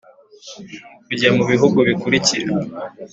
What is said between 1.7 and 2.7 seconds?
bikurikira